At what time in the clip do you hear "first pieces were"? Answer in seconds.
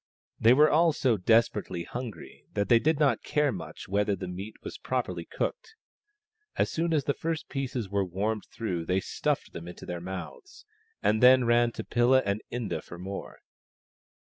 7.13-8.03